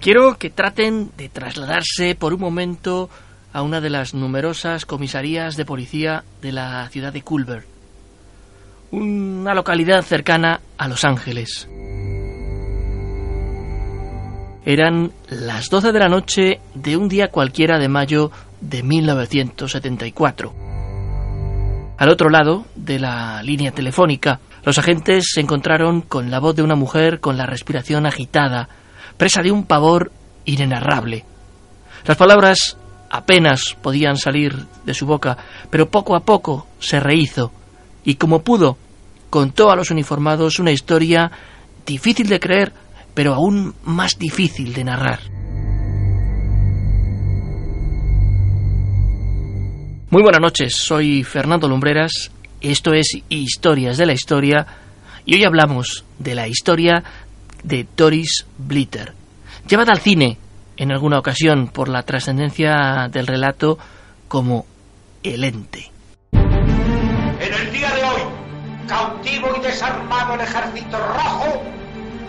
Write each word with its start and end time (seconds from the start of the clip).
Quiero 0.00 0.38
que 0.38 0.48
traten 0.48 1.10
de 1.18 1.28
trasladarse 1.28 2.14
por 2.14 2.32
un 2.32 2.40
momento 2.40 3.10
a 3.52 3.60
una 3.60 3.82
de 3.82 3.90
las 3.90 4.14
numerosas 4.14 4.86
comisarías 4.86 5.56
de 5.58 5.66
policía 5.66 6.24
de 6.40 6.52
la 6.52 6.88
ciudad 6.88 7.12
de 7.12 7.20
Culver, 7.20 7.66
una 8.92 9.52
localidad 9.52 10.00
cercana 10.00 10.62
a 10.78 10.88
Los 10.88 11.04
Ángeles. 11.04 11.68
Eran 14.64 15.12
las 15.28 15.68
12 15.68 15.92
de 15.92 15.98
la 15.98 16.08
noche 16.08 16.60
de 16.74 16.96
un 16.96 17.10
día 17.10 17.28
cualquiera 17.28 17.78
de 17.78 17.88
mayo 17.88 18.30
de 18.62 18.82
1974. 18.82 20.54
Al 21.98 22.08
otro 22.08 22.30
lado 22.30 22.64
de 22.74 22.98
la 22.98 23.42
línea 23.42 23.72
telefónica, 23.72 24.40
los 24.64 24.78
agentes 24.78 25.32
se 25.34 25.42
encontraron 25.42 26.00
con 26.00 26.30
la 26.30 26.40
voz 26.40 26.56
de 26.56 26.62
una 26.62 26.74
mujer 26.74 27.20
con 27.20 27.36
la 27.36 27.44
respiración 27.44 28.06
agitada, 28.06 28.70
presa 29.20 29.42
de 29.42 29.52
un 29.52 29.64
pavor 29.64 30.10
inenarrable. 30.46 31.26
Las 32.06 32.16
palabras 32.16 32.78
apenas 33.10 33.76
podían 33.82 34.16
salir 34.16 34.56
de 34.86 34.94
su 34.94 35.04
boca, 35.04 35.36
pero 35.68 35.90
poco 35.90 36.16
a 36.16 36.20
poco 36.20 36.66
se 36.78 37.00
rehizo 37.00 37.52
y 38.02 38.14
como 38.14 38.42
pudo 38.42 38.78
contó 39.28 39.70
a 39.70 39.76
los 39.76 39.90
uniformados 39.90 40.58
una 40.58 40.72
historia 40.72 41.30
difícil 41.84 42.30
de 42.30 42.40
creer, 42.40 42.72
pero 43.12 43.34
aún 43.34 43.74
más 43.84 44.18
difícil 44.18 44.72
de 44.72 44.84
narrar. 44.84 45.20
Muy 50.08 50.22
buenas 50.22 50.40
noches, 50.40 50.76
soy 50.76 51.24
Fernando 51.24 51.68
Lumbreras, 51.68 52.30
esto 52.62 52.94
es 52.94 53.18
Historias 53.28 53.98
de 53.98 54.06
la 54.06 54.14
Historia 54.14 54.66
y 55.26 55.34
hoy 55.34 55.44
hablamos 55.44 56.06
de 56.18 56.34
la 56.34 56.48
historia 56.48 57.04
de 57.62 57.86
Doris 57.96 58.46
Blitter, 58.58 59.12
llevada 59.66 59.92
al 59.92 60.00
cine 60.00 60.38
en 60.76 60.92
alguna 60.92 61.18
ocasión 61.18 61.68
por 61.68 61.88
la 61.88 62.02
trascendencia 62.02 63.08
del 63.10 63.26
relato 63.26 63.78
como 64.28 64.64
el 65.22 65.44
ente. 65.44 65.90
En 66.32 67.54
el 67.54 67.72
día 67.72 67.90
de 67.94 68.02
hoy, 68.02 68.22
cautivo 68.88 69.48
y 69.58 69.60
desarmado 69.60 70.34
el 70.34 70.40
ejército 70.40 70.98
rojo, 70.98 71.62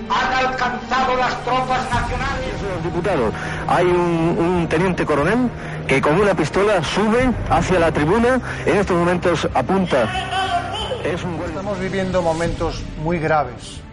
han 0.10 0.46
alcanzado 0.46 1.16
las 1.16 1.44
tropas 1.45 1.90
nacionales. 1.90 2.48
Señor 2.60 2.84
diputado, 2.84 3.32
hay 3.68 3.86
un, 3.86 4.38
un 4.38 4.68
teniente 4.68 5.06
coronel 5.06 5.50
que 5.88 6.02
con 6.02 6.20
una 6.20 6.34
pistola 6.34 6.84
sube 6.84 7.32
hacia 7.50 7.80
la 7.80 7.92
tribuna, 7.92 8.42
en 8.66 8.78
estos 8.78 8.98
momentos 8.98 9.48
apunta. 9.54 10.10
Es 11.06 11.23
un. 11.23 11.40
Estamos 11.42 11.80
viviendo 11.80 12.22
momentos 12.22 12.84
muy 13.02 13.18
graves 13.18 13.82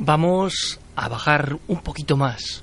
Vamos 0.00 0.78
a 0.94 1.08
bajar 1.08 1.58
un 1.66 1.80
poquito 1.80 2.16
más 2.16 2.62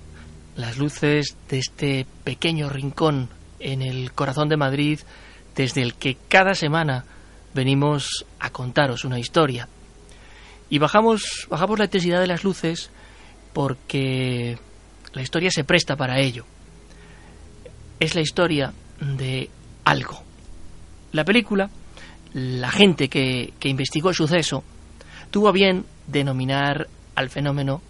las 0.55 0.77
luces 0.77 1.35
de 1.49 1.59
este 1.59 2.07
pequeño 2.23 2.69
rincón 2.69 3.27
en 3.59 3.81
el 3.81 4.13
corazón 4.13 4.47
de 4.47 4.55
Madrid 4.55 5.01
desde 5.53 5.81
el 5.81 5.95
que 5.95 6.15
cada 6.29 6.55
semana 6.55 7.03
venimos 7.53 8.25
a 8.39 8.51
contaros 8.51 9.03
una 9.03 9.19
historia. 9.19 9.67
Y 10.69 10.79
bajamos, 10.79 11.45
bajamos 11.49 11.77
la 11.77 11.85
intensidad 11.85 12.21
de 12.21 12.27
las 12.27 12.45
luces 12.45 12.89
porque 13.51 14.57
la 15.11 15.21
historia 15.21 15.51
se 15.51 15.65
presta 15.65 15.97
para 15.97 16.21
ello. 16.21 16.45
Es 17.99 18.15
la 18.15 18.21
historia 18.21 18.73
de 19.01 19.49
algo. 19.83 20.23
La 21.11 21.25
película, 21.25 21.69
la 22.33 22.71
gente 22.71 23.09
que, 23.09 23.53
que 23.59 23.67
investigó 23.67 24.07
el 24.07 24.15
suceso, 24.15 24.63
tuvo 25.31 25.51
bien 25.51 25.85
denominar 26.07 26.87
al 27.15 27.29
fenómeno 27.29 27.81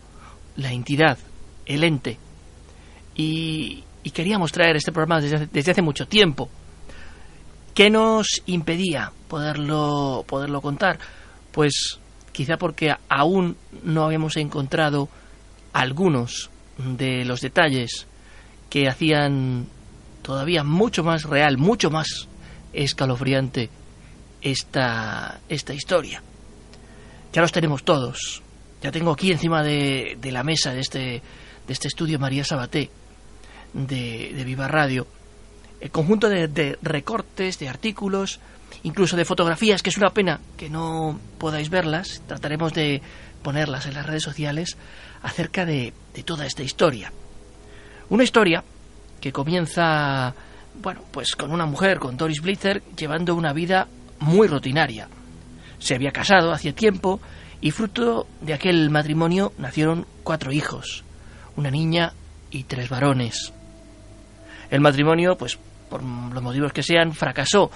la 0.57 0.71
entidad, 0.71 1.17
el 1.65 1.83
ente. 1.83 2.17
Y, 3.15 3.83
y 4.03 4.11
queríamos 4.11 4.51
traer 4.51 4.75
este 4.75 4.91
programa 4.91 5.21
desde 5.21 5.35
hace, 5.35 5.47
desde 5.51 5.71
hace 5.71 5.81
mucho 5.81 6.07
tiempo. 6.07 6.49
¿Qué 7.73 7.89
nos 7.89 8.41
impedía 8.45 9.11
poderlo, 9.27 10.23
poderlo 10.27 10.61
contar? 10.61 10.99
Pues 11.51 11.99
quizá 12.31 12.57
porque 12.57 12.93
aún 13.09 13.57
no 13.83 14.05
habíamos 14.05 14.37
encontrado 14.37 15.09
algunos 15.73 16.49
de 16.77 17.25
los 17.25 17.41
detalles 17.41 18.07
que 18.69 18.87
hacían 18.87 19.67
todavía 20.21 20.63
mucho 20.63 21.03
más 21.03 21.23
real, 21.23 21.57
mucho 21.57 21.89
más 21.89 22.27
escalofriante 22.73 23.69
esta, 24.41 25.39
esta 25.49 25.73
historia. 25.73 26.21
Ya 27.33 27.41
los 27.41 27.51
tenemos 27.51 27.83
todos. 27.83 28.41
Tengo 28.91 29.11
aquí 29.11 29.31
encima 29.31 29.63
de, 29.63 30.17
de 30.19 30.31
la 30.31 30.43
mesa 30.43 30.73
de 30.73 30.79
este, 30.81 30.99
de 30.99 31.73
este 31.73 31.87
estudio 31.87 32.19
María 32.19 32.43
Sabaté 32.43 32.89
de, 33.73 34.31
de 34.35 34.43
Viva 34.43 34.67
Radio 34.67 35.07
el 35.79 35.91
conjunto 35.91 36.29
de, 36.29 36.47
de 36.47 36.77
recortes, 36.81 37.59
de 37.59 37.69
artículos, 37.69 38.39
incluso 38.83 39.15
de 39.15 39.25
fotografías, 39.25 39.83
que 39.83 39.89
es 39.89 39.97
una 39.97 40.09
pena 40.09 40.39
que 40.57 40.69
no 40.69 41.19
podáis 41.37 41.69
verlas. 41.69 42.23
Trataremos 42.27 42.73
de 42.73 43.01
ponerlas 43.43 43.85
en 43.85 43.93
las 43.93 44.05
redes 44.05 44.23
sociales 44.23 44.77
acerca 45.21 45.65
de, 45.65 45.93
de 46.13 46.23
toda 46.23 46.45
esta 46.45 46.63
historia. 46.63 47.11
Una 48.09 48.23
historia 48.23 48.63
que 49.21 49.31
comienza, 49.31 50.33
bueno, 50.81 51.01
pues 51.11 51.35
con 51.35 51.51
una 51.51 51.65
mujer, 51.65 51.99
con 51.99 52.17
Doris 52.17 52.41
Blitzer, 52.41 52.81
llevando 52.97 53.35
una 53.35 53.53
vida 53.53 53.87
muy 54.19 54.47
rutinaria. 54.47 55.07
Se 55.79 55.95
había 55.95 56.11
casado 56.11 56.51
hacía 56.51 56.73
tiempo 56.73 57.19
y 57.65 57.71
fruto 57.71 58.27
de 58.41 58.53
aquel 58.53 58.91
matrimonio 58.91 59.51
nacieron 59.57 60.05
cuatro 60.23 60.51
hijos, 60.51 61.03
una 61.55 61.71
niña 61.71 62.13
y 62.51 62.65
tres 62.65 62.89
varones. 62.89 63.53
El 64.69 64.81
matrimonio, 64.81 65.35
pues 65.35 65.57
por 65.89 66.03
los 66.03 66.43
motivos 66.43 66.73
que 66.73 66.83
sean, 66.83 67.13
fracasó, 67.13 67.71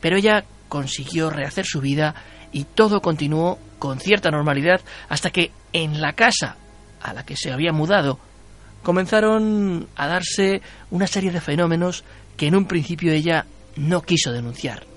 pero 0.00 0.16
ella 0.16 0.44
consiguió 0.68 1.30
rehacer 1.30 1.66
su 1.66 1.80
vida 1.80 2.14
y 2.52 2.62
todo 2.62 3.00
continuó 3.00 3.58
con 3.80 3.98
cierta 3.98 4.30
normalidad 4.30 4.80
hasta 5.08 5.30
que 5.30 5.50
en 5.72 6.00
la 6.00 6.12
casa 6.12 6.54
a 7.02 7.12
la 7.12 7.26
que 7.26 7.34
se 7.36 7.50
había 7.50 7.72
mudado 7.72 8.20
comenzaron 8.84 9.88
a 9.96 10.06
darse 10.06 10.62
una 10.92 11.08
serie 11.08 11.32
de 11.32 11.40
fenómenos 11.40 12.04
que 12.36 12.46
en 12.46 12.54
un 12.54 12.66
principio 12.66 13.10
ella 13.10 13.46
no 13.74 14.00
quiso 14.00 14.30
denunciar. 14.30 14.93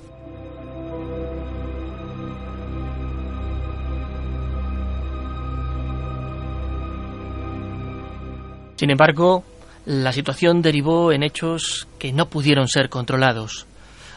Sin 8.78 8.92
embargo, 8.92 9.44
la 9.86 10.14
situación 10.14 10.62
derivó 10.62 11.12
en 11.12 11.24
hechos 11.24 11.88
que 11.98 12.14
no 12.14 12.30
pudieron 12.30 12.68
ser 12.68 12.90
controlados. 12.90 13.66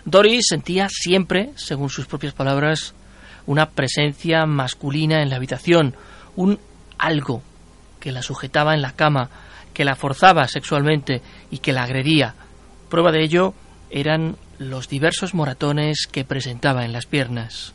Doris 0.04 0.46
sentía 0.48 0.88
siempre, 0.88 1.50
según 1.56 1.90
sus 1.90 2.06
propias 2.06 2.34
palabras, 2.34 2.94
una 3.46 3.70
presencia 3.70 4.46
masculina 4.46 5.22
en 5.22 5.30
la 5.30 5.36
habitación, 5.36 5.96
un 6.36 6.58
algo 6.98 7.42
que 8.00 8.12
la 8.12 8.22
sujetaba 8.22 8.74
en 8.74 8.82
la 8.82 8.92
cama, 8.92 9.30
que 9.72 9.84
la 9.84 9.96
forzaba 9.96 10.46
sexualmente 10.46 11.22
y 11.50 11.58
que 11.58 11.72
la 11.72 11.84
agredía. 11.84 12.34
Prueba 12.88 13.12
de 13.12 13.22
ello 13.22 13.54
eran 13.90 14.36
los 14.58 14.88
diversos 14.88 15.34
moratones 15.34 16.06
que 16.10 16.24
presentaba 16.24 16.84
en 16.84 16.92
las 16.92 17.06
piernas. 17.06 17.72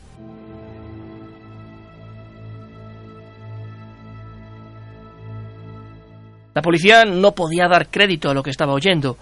La 6.56 6.62
policía 6.62 7.04
no 7.04 7.32
podía 7.32 7.68
dar 7.68 7.90
crédito 7.90 8.30
a 8.30 8.34
lo 8.34 8.42
que 8.42 8.48
estaba 8.48 8.72
oyendo. 8.72 9.18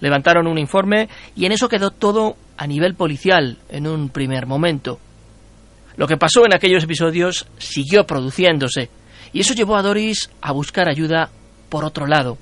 Levantaron 0.00 0.48
un 0.48 0.58
informe 0.58 1.08
y 1.36 1.46
en 1.46 1.52
eso 1.52 1.68
quedó 1.68 1.92
todo 1.92 2.34
a 2.56 2.66
nivel 2.66 2.96
policial 2.96 3.58
en 3.68 3.86
un 3.86 4.08
primer 4.08 4.46
momento. 4.46 4.98
Lo 5.96 6.08
que 6.08 6.16
pasó 6.16 6.44
en 6.44 6.52
aquellos 6.52 6.82
episodios 6.82 7.46
siguió 7.56 8.04
produciéndose 8.04 8.90
y 9.32 9.38
eso 9.38 9.54
llevó 9.54 9.76
a 9.76 9.82
Doris 9.82 10.28
a 10.40 10.50
buscar 10.50 10.88
ayuda 10.88 11.30
por 11.68 11.84
otro 11.84 12.08
lado. 12.08 12.36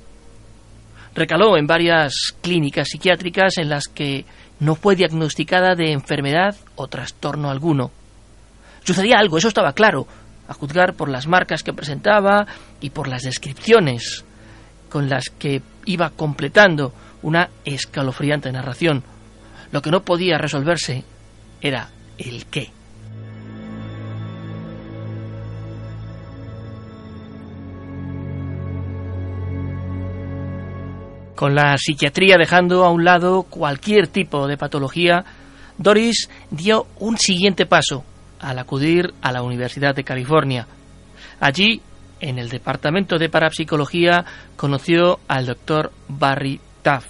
Recaló 1.15 1.59
en 1.59 1.67
varias 1.67 2.35
clínicas 2.41 2.89
psiquiátricas 2.89 3.59
en 3.59 3.69
las 3.69 3.89
que 3.89 4.25
no 4.59 4.75
fue 4.75 4.97
diagnosticada 4.97 5.75
de 5.75 5.93
enfermedad 5.93 6.57
o 6.77 6.89
trastorno 6.89 7.51
alguno. 7.51 7.91
Sucedía 8.85 9.19
algo, 9.19 9.37
eso 9.37 9.49
estaba 9.49 9.75
claro, 9.75 10.07
a 10.49 10.55
juzgar 10.55 10.95
por 10.95 11.11
las 11.11 11.27
marcas 11.27 11.63
que 11.63 11.75
presentaba 11.75 12.47
y 12.81 12.89
por 12.89 13.07
las 13.07 13.25
descripciones 13.25 14.25
con 14.91 15.09
las 15.09 15.31
que 15.31 15.63
iba 15.87 16.11
completando 16.11 16.93
una 17.23 17.49
escalofriante 17.65 18.53
narración. 18.53 19.03
Lo 19.73 19.81
que 19.81 19.91
no 19.91 20.03
podía 20.03 20.37
resolverse 20.37 21.05
era 21.61 21.89
el 22.19 22.47
qué. 22.47 22.71
Con 31.35 31.55
la 31.55 31.79
psiquiatría 31.79 32.37
dejando 32.37 32.85
a 32.85 32.91
un 32.91 33.03
lado 33.03 33.45
cualquier 33.45 34.09
tipo 34.09 34.47
de 34.47 34.59
patología, 34.59 35.25
Doris 35.79 36.29
dio 36.51 36.87
un 36.99 37.17
siguiente 37.17 37.65
paso 37.65 38.05
al 38.41 38.59
acudir 38.59 39.15
a 39.23 39.33
la 39.33 39.43
Universidad 39.43 39.95
de 39.95 40.05
California. 40.05 40.67
Allí, 41.41 41.81
en 42.21 42.39
el 42.39 42.49
departamento 42.49 43.19
de 43.19 43.29
parapsicología, 43.29 44.25
conoció 44.57 45.21
al 45.29 45.47
doctor 45.47 45.93
Barry 46.09 46.61
Taff, 46.83 47.07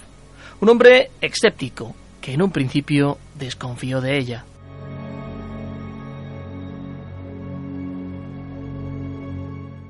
un 0.59 0.69
hombre 0.69 1.11
escéptico 1.21 1.95
que 2.21 2.33
en 2.33 2.41
un 2.41 2.51
principio 2.51 3.17
desconfió 3.35 3.99
de 4.01 4.17
ella. 4.17 4.45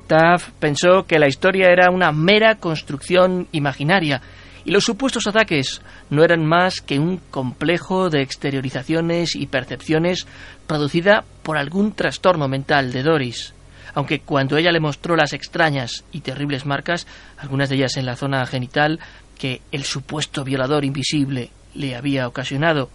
Taff 0.07 0.51
pensó 0.59 1.05
que 1.07 1.19
la 1.19 1.27
historia 1.27 1.69
era 1.69 1.89
una 1.89 2.11
mera 2.11 2.55
construcción 2.55 3.47
imaginaria 3.53 4.21
y 4.65 4.71
los 4.71 4.83
supuestos 4.83 5.25
ataques 5.27 5.81
no 6.09 6.23
eran 6.23 6.45
más 6.45 6.81
que 6.81 6.99
un 6.99 7.17
complejo 7.17 8.09
de 8.09 8.21
exteriorizaciones 8.21 9.35
y 9.35 9.47
percepciones 9.47 10.27
producida 10.67 11.23
por 11.43 11.57
algún 11.57 11.93
trastorno 11.93 12.47
mental 12.47 12.91
de 12.91 13.03
Doris, 13.03 13.53
aunque 13.93 14.19
cuando 14.19 14.57
ella 14.57 14.71
le 14.71 14.79
mostró 14.79 15.15
las 15.15 15.33
extrañas 15.33 16.03
y 16.11 16.21
terribles 16.21 16.65
marcas, 16.65 17.07
algunas 17.37 17.69
de 17.69 17.75
ellas 17.75 17.97
en 17.97 18.05
la 18.05 18.15
zona 18.15 18.45
genital, 18.45 18.99
que 19.37 19.61
el 19.71 19.83
supuesto 19.83 20.43
violador 20.43 20.85
invisible 20.85 21.49
le 21.73 21.95
había 21.95 22.27
ocasionado, 22.27 22.89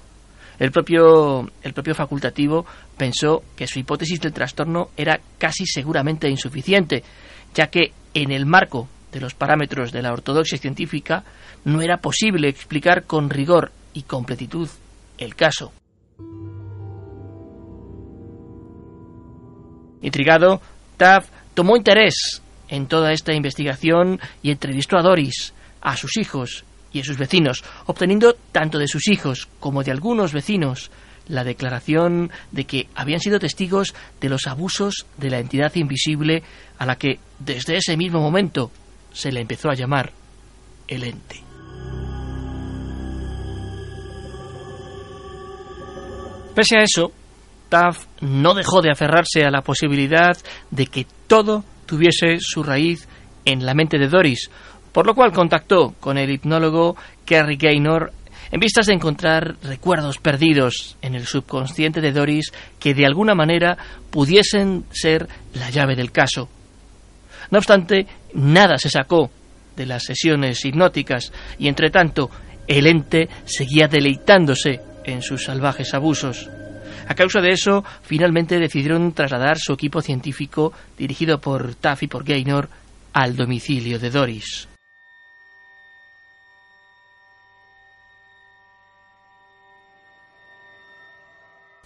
el 0.58 0.70
propio, 0.70 1.50
el 1.62 1.72
propio 1.74 1.94
facultativo 1.94 2.64
pensó 2.96 3.42
que 3.54 3.66
su 3.66 3.78
hipótesis 3.78 4.20
del 4.20 4.32
trastorno 4.32 4.90
era 4.96 5.20
casi 5.38 5.66
seguramente 5.66 6.30
insuficiente, 6.30 7.02
ya 7.54 7.66
que 7.66 7.92
en 8.14 8.30
el 8.30 8.46
marco 8.46 8.88
de 9.12 9.20
los 9.20 9.34
parámetros 9.34 9.92
de 9.92 10.02
la 10.02 10.12
ortodoxia 10.12 10.58
científica 10.58 11.24
no 11.64 11.82
era 11.82 11.98
posible 11.98 12.48
explicar 12.48 13.04
con 13.04 13.28
rigor 13.28 13.72
y 13.92 14.02
completitud 14.02 14.68
el 15.18 15.34
caso. 15.34 15.72
Intrigado, 20.02 20.60
Tomó 21.54 21.76
interés 21.76 22.42
en 22.68 22.86
toda 22.86 23.12
esta 23.12 23.32
investigación 23.32 24.20
y 24.42 24.50
entrevistó 24.50 24.98
a 24.98 25.02
Doris, 25.02 25.54
a 25.80 25.96
sus 25.96 26.16
hijos 26.16 26.64
y 26.92 27.00
a 27.00 27.04
sus 27.04 27.18
vecinos, 27.18 27.64
obteniendo 27.86 28.34
tanto 28.52 28.78
de 28.78 28.88
sus 28.88 29.08
hijos 29.08 29.48
como 29.60 29.82
de 29.82 29.90
algunos 29.90 30.32
vecinos 30.32 30.90
la 31.28 31.44
declaración 31.44 32.30
de 32.52 32.64
que 32.64 32.88
habían 32.94 33.20
sido 33.20 33.38
testigos 33.38 33.94
de 34.20 34.28
los 34.28 34.46
abusos 34.46 35.06
de 35.16 35.30
la 35.30 35.38
entidad 35.38 35.74
invisible 35.74 36.42
a 36.78 36.86
la 36.86 36.96
que 36.96 37.18
desde 37.38 37.76
ese 37.76 37.96
mismo 37.96 38.20
momento 38.20 38.70
se 39.12 39.32
le 39.32 39.40
empezó 39.40 39.70
a 39.70 39.74
llamar 39.74 40.12
el 40.88 41.04
ente. 41.04 41.42
Pese 46.54 46.78
a 46.78 46.82
eso, 46.82 47.12
Taft 47.68 48.08
no 48.20 48.54
dejó 48.54 48.82
de 48.82 48.90
aferrarse 48.90 49.44
a 49.44 49.50
la 49.50 49.62
posibilidad 49.62 50.36
de 50.70 50.86
que 50.86 51.06
todo 51.26 51.64
tuviese 51.86 52.38
su 52.40 52.62
raíz 52.62 53.08
en 53.44 53.64
la 53.64 53.74
mente 53.74 53.98
de 53.98 54.08
Doris, 54.08 54.50
por 54.92 55.06
lo 55.06 55.14
cual 55.14 55.32
contactó 55.32 55.94
con 56.00 56.18
el 56.18 56.30
hipnólogo 56.30 56.96
Kerry 57.24 57.56
Gaynor 57.56 58.12
en 58.50 58.60
vistas 58.60 58.86
de 58.86 58.94
encontrar 58.94 59.56
recuerdos 59.62 60.18
perdidos 60.18 60.96
en 61.02 61.14
el 61.14 61.26
subconsciente 61.26 62.00
de 62.00 62.12
Doris 62.12 62.52
que 62.78 62.94
de 62.94 63.06
alguna 63.06 63.34
manera 63.34 63.76
pudiesen 64.10 64.84
ser 64.90 65.28
la 65.54 65.70
llave 65.70 65.96
del 65.96 66.12
caso. 66.12 66.48
No 67.50 67.58
obstante, 67.58 68.06
nada 68.34 68.78
se 68.78 68.90
sacó 68.90 69.30
de 69.76 69.86
las 69.86 70.04
sesiones 70.04 70.64
hipnóticas 70.64 71.32
y 71.58 71.68
entre 71.68 71.90
tanto 71.90 72.30
el 72.66 72.86
ente 72.86 73.28
seguía 73.44 73.88
deleitándose 73.88 74.80
en 75.04 75.22
sus 75.22 75.44
salvajes 75.44 75.94
abusos. 75.94 76.48
A 77.08 77.14
causa 77.14 77.40
de 77.40 77.50
eso, 77.50 77.84
finalmente 78.02 78.58
decidieron 78.58 79.12
trasladar 79.12 79.58
su 79.58 79.72
equipo 79.72 80.02
científico, 80.02 80.72
dirigido 80.98 81.40
por 81.40 81.76
Taff 81.76 82.02
y 82.02 82.08
por 82.08 82.24
Gaynor, 82.24 82.68
al 83.12 83.36
domicilio 83.36 83.98
de 83.98 84.10
Doris. 84.10 84.68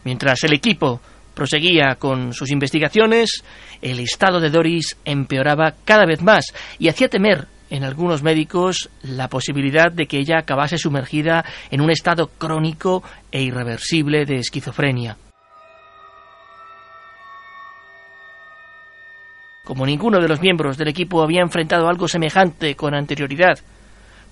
Mientras 0.05 0.43
el 0.45 0.55
equipo 0.55 1.01
proseguía 1.35 1.97
con 1.99 2.33
sus 2.33 2.51
investigaciones, 2.51 3.45
el 3.83 4.01
estado 4.01 4.41
de 4.41 4.51
Doris 4.51 4.97
empeoraba 5.05 5.75
cada 5.85 6.07
vez 6.07 6.23
más 6.23 6.47
y 6.79 6.89
hacía 6.89 7.09
temer 7.09 7.47
en 7.71 7.85
algunos 7.85 8.23
médicos 8.23 8.91
la 9.03 9.29
posibilidad 9.29 9.91
de 9.91 10.07
que 10.07 10.19
ella 10.19 10.39
acabase 10.39 10.77
sumergida 10.77 11.45
en 11.71 11.81
un 11.81 11.91
estado 11.91 12.29
crónico 12.37 13.03
e 13.31 13.43
irreversible 13.43 14.27
de 14.27 14.37
esquizofrenia. 14.37 15.17
Como 19.65 19.87
ninguno 19.87 20.21
de 20.21 20.29
los 20.29 20.41
miembros 20.41 20.77
del 20.77 20.89
equipo 20.89 21.23
había 21.23 21.43
enfrentado 21.43 21.89
algo 21.89 22.09
semejante 22.09 22.75
con 22.75 22.93
anterioridad, 22.93 23.59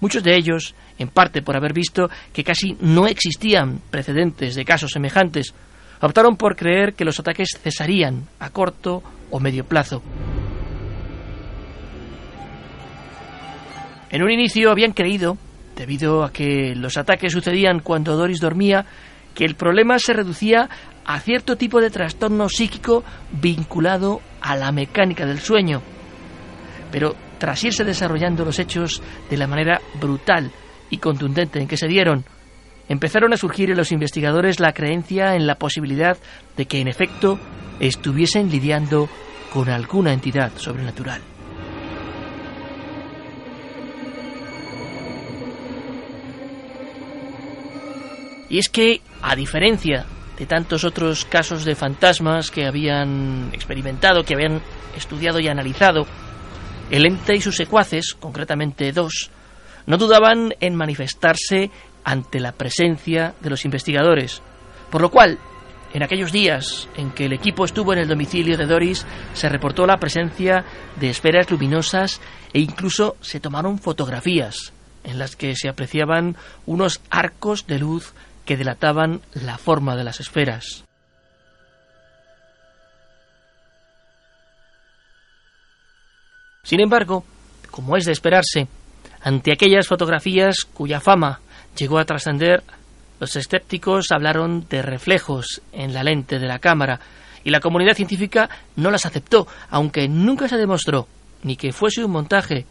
muchos 0.01 0.25
de 0.25 0.35
ellos, 0.35 0.75
en 0.99 1.09
parte 1.09 1.43
por 1.43 1.57
haber 1.57 1.73
visto 1.73 2.11
que 2.33 2.43
casi 2.43 2.77
no 2.81 3.07
existían 3.07 3.81
precedentes 3.91 4.57
de 4.57 4.65
casos 4.65 4.91
semejantes, 4.91 5.55
optaron 6.01 6.37
por 6.37 6.57
creer 6.57 6.95
que 6.95 7.05
los 7.05 7.21
ataques 7.21 7.51
cesarían 7.63 8.27
a 8.41 8.51
corto 8.51 9.03
o 9.31 9.39
medio 9.39 9.65
plazo. 9.65 10.03
En 14.11 14.23
un 14.23 14.31
inicio 14.31 14.71
habían 14.71 14.93
creído, 14.93 15.37
debido 15.77 16.25
a 16.25 16.33
que 16.33 16.75
los 16.75 16.97
ataques 16.97 17.33
sucedían 17.33 17.81
cuando 17.81 18.17
Doris 18.17 18.41
dormía, 18.41 18.87
que 19.35 19.45
el 19.45 19.55
problema 19.55 19.99
se 19.99 20.15
reducía 20.15 20.69
a 21.05 21.21
cierto 21.21 21.57
tipo 21.57 21.81
de 21.81 21.91
trastorno 21.91 22.49
psíquico 22.49 23.05
vinculado 23.31 24.21
a 24.41 24.57
la 24.57 24.73
mecánica 24.73 25.27
del 25.27 25.41
sueño. 25.41 25.83
Pero 26.91 27.15
tras 27.39 27.63
irse 27.65 27.85
desarrollando 27.85 28.45
los 28.45 28.59
hechos 28.59 29.03
de 29.31 29.37
la 29.37 29.47
manera 29.47 29.81
brutal 30.01 30.51
y 30.91 30.99
contundente 30.99 31.61
en 31.61 31.69
que 31.69 31.77
se 31.77 31.87
dieron, 31.87 32.25
empezaron 32.89 33.33
a 33.33 33.37
surgir 33.37 33.71
en 33.71 33.77
los 33.77 33.93
investigadores 33.93 34.59
la 34.59 34.73
creencia 34.73 35.35
en 35.35 35.47
la 35.47 35.57
posibilidad 35.57 36.17
de 36.57 36.67
que 36.67 36.81
en 36.81 36.89
efecto 36.89 37.39
estuviesen 37.79 38.51
lidiando 38.51 39.09
con 39.53 39.69
alguna 39.69 40.13
entidad 40.13 40.51
sobrenatural. 40.57 41.21
Y 48.49 48.59
es 48.59 48.69
que, 48.69 49.01
a 49.23 49.37
diferencia 49.37 50.07
de 50.39 50.47
tantos 50.47 50.85
otros 50.85 51.25
casos 51.25 51.65
de 51.65 51.75
fantasmas 51.75 52.51
que 52.51 52.67
habían 52.67 53.51
experimentado, 53.53 54.23
que 54.23 54.35
habían 54.35 54.63
estudiado 54.97 55.41
y 55.41 55.49
analizado, 55.49 56.07
el 56.91 57.05
ente 57.05 57.35
y 57.35 57.41
sus 57.41 57.57
secuaces, 57.57 58.15
concretamente 58.19 58.93
dos, 58.93 59.31
no 59.87 59.99
dudaban 59.99 60.55
en 60.61 60.75
manifestarse 60.75 61.71
ante 62.05 62.41
la 62.41 62.53
presencia 62.53 63.35
de 63.41 63.51
los 63.51 63.65
investigadores, 63.65 64.43
por 64.91 65.03
lo 65.03 65.11
cual, 65.11 65.39
en 65.93 66.03
aquellos 66.03 66.33
días 66.33 66.89
en 66.97 67.11
que 67.11 67.27
el 67.27 67.33
equipo 67.33 67.65
estuvo 67.65 67.93
en 67.93 67.99
el 67.99 68.09
domicilio 68.09 68.57
de 68.57 68.67
Doris, 68.67 69.07
se 69.35 69.49
reportó 69.49 69.87
la 69.87 69.99
presencia 69.99 70.65
de 70.97 71.11
esferas 71.11 71.51
luminosas 71.51 72.21
e 72.53 72.61
incluso 72.61 73.17
se 73.21 73.41
tomaron 73.41 73.79
fotografías 73.79 74.73
en 75.05 75.19
las 75.19 75.37
que 75.37 75.57
se 75.57 75.69
apreciaban 75.69 76.37
unos 76.67 77.01
arcos 77.11 77.67
de 77.67 77.79
luz 77.79 78.13
que 78.49 78.57
delataban 78.57 79.21
la 79.35 79.59
forma 79.59 79.95
de 79.95 80.05
las 80.05 80.21
esferas. 80.21 80.83
Sin 86.63 86.81
embargo, 86.81 87.27
como 87.71 87.99
es 87.99 88.07
de 88.07 88.13
esperarse, 88.13 88.67
ante 89.21 89.53
aquellas 89.53 89.87
fotografías 89.87 90.65
cuya 90.65 90.99
fama 90.99 91.41
llegó 91.77 91.99
a 91.99 92.07
trascender, 92.07 92.65
los 93.21 93.37
escépticos 93.37 94.07
hablaron 94.13 94.67
de 94.67 94.81
reflejos 94.81 95.61
en 95.73 95.93
la 95.93 96.03
lente 96.03 96.39
de 96.39 96.47
la 96.47 96.59
cámara 96.59 97.01
y 97.45 97.51
la 97.51 97.61
comunidad 97.61 97.97
científica 97.97 98.49
no 98.77 98.91
las 98.91 99.05
aceptó, 99.05 99.47
aunque 99.69 100.09
nunca 100.09 100.49
se 100.49 100.57
demostró 100.57 101.07
ni 101.43 101.57
que 101.57 101.75
fuese 101.75 102.03
un 102.03 102.13
montaje 102.13 102.65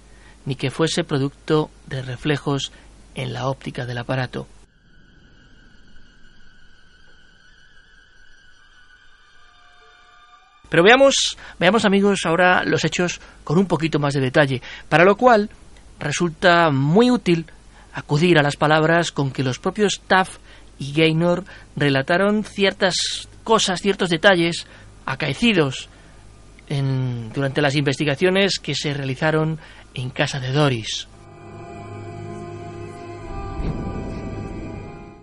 ni 0.44 0.56
que 0.56 0.72
fuese 0.72 1.04
producto 1.04 1.70
de 1.86 2.02
reflejos 2.02 2.72
en 3.14 3.32
la 3.32 3.48
óptica 3.48 3.86
del 3.86 4.00
aparato. 4.00 4.48
Pero 10.70 10.84
veamos, 10.84 11.38
veamos 11.60 11.86
amigos 11.86 12.22
ahora 12.26 12.64
los 12.64 12.84
hechos 12.84 13.22
con 13.44 13.58
un 13.58 13.66
poquito 13.66 14.00
más 14.00 14.14
de 14.14 14.22
detalle, 14.22 14.62
para 14.90 15.06
lo 15.06 15.16
cual 15.16 15.50
resulta 16.00 16.70
muy 16.72 17.10
útil 17.12 17.46
acudir 17.94 18.38
a 18.38 18.44
las 18.44 18.56
palabras 18.56 19.12
con 19.12 19.32
que 19.32 19.44
los 19.44 19.60
propios 19.60 20.02
Taff 20.08 20.38
y 20.80 20.94
Gaynor 20.94 21.46
relataron 21.76 22.44
ciertas 22.44 23.28
cosas, 23.44 23.82
ciertos 23.82 24.10
detalles 24.10 24.68
acaecidos 25.06 25.90
en, 26.70 27.32
durante 27.34 27.62
las 27.62 27.76
investigaciones 27.76 28.60
que 28.60 28.76
se 28.76 28.94
realizaron 28.94 29.60
en 29.94 30.10
casa 30.10 30.40
de 30.40 30.52
Doris. 30.52 31.08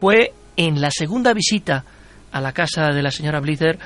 Fue 0.01 0.33
en 0.57 0.81
la 0.81 0.91
segunda 0.91 1.33
visita 1.33 1.85
a 2.33 2.41
la 2.41 2.53
casa 2.53 2.89
de 2.89 3.03
la 3.03 3.11
señora 3.11 3.41
Blither 3.41 3.79